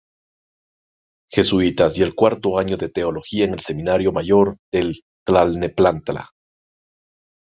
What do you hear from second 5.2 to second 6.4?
Tlalnepantla.